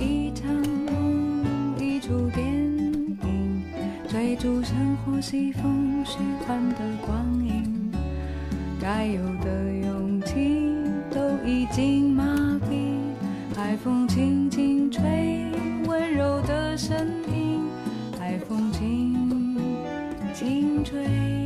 [0.00, 3.62] 一场梦一出电影
[4.08, 7.92] 追逐生活西风虚幻的光影
[8.80, 10.72] 该有的勇气
[11.10, 12.24] 都已经麻
[12.68, 13.00] 痹。
[13.54, 15.02] 海风轻轻吹
[15.86, 16.96] 温柔的声
[17.30, 17.68] 音
[18.18, 19.54] 海风轻
[20.32, 21.39] 轻吹。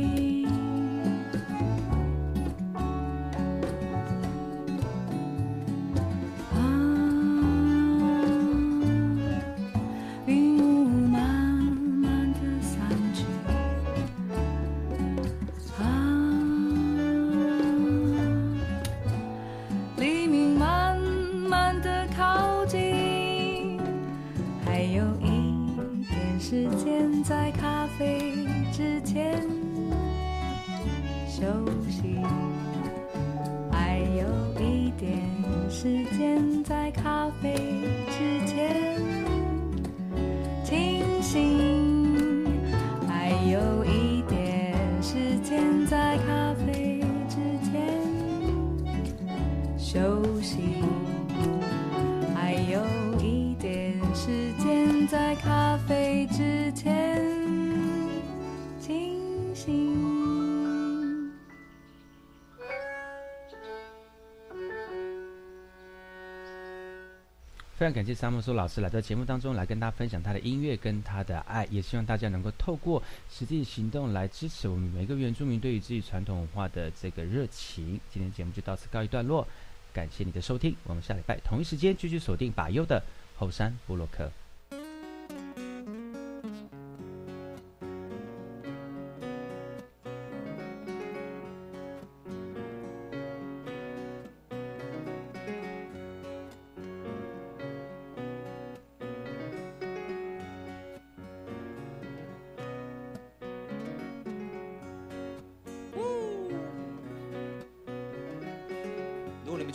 [67.85, 78.01] 非常感谢沙漠苏老师来到节目当中来跟大家分享他的音乐跟他的爱，也希望大家能够透过实际行动来支持我们每个原住民对于自己传统文化的这个热情。
[78.11, 79.47] 今天节目就到此告一段落，
[79.93, 83.03] 感谢你的收听，我们下礼拜同一时间继续锁定把优的
[83.35, 84.31] 后山布洛克。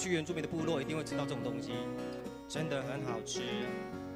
[0.01, 1.73] 去原住民的部落，一定会吃到这种东西，
[2.49, 3.43] 真的很好吃，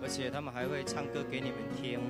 [0.02, 2.00] 而且他们还会唱歌给你们听。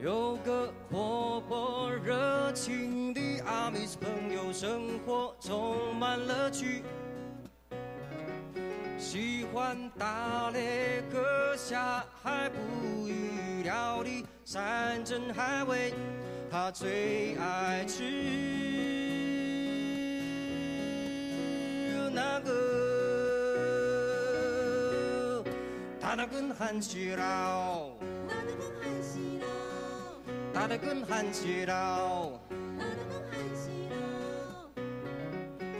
[0.00, 6.84] 有个活泼热情的阿米斯朋友，生活充满乐趣，
[8.96, 15.92] 喜欢打猎、割下海捕鱼、料理山珍海味。
[16.50, 18.02] 他最爱吃
[22.10, 22.50] 那个，
[26.00, 27.90] 他那根汉西佬，
[30.54, 32.32] 他那根汉西佬，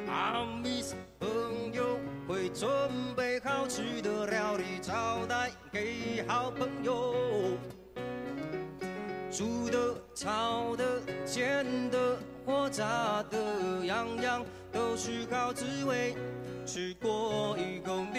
[0.06, 1.98] 阿米斯朋友
[2.28, 2.68] 会准
[3.16, 7.14] 备好吃的料理招待给好朋友。
[9.30, 9.87] 煮的、
[10.20, 16.16] 炒的、煎的或炸的，样样都是好滋味。
[16.66, 18.18] 吃过一口你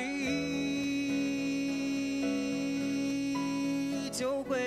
[4.13, 4.57] 就会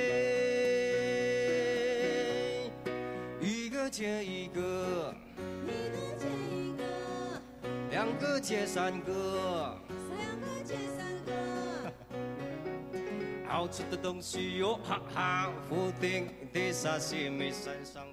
[3.41, 5.15] 一个接一个，
[7.91, 9.75] 两个接三个。
[13.63, 18.05] 好吃的东西哟，哈哈，福鼎的沙西米山上。